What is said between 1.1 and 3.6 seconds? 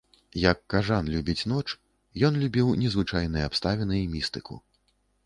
любіць ноч, ён любіў незвычайныя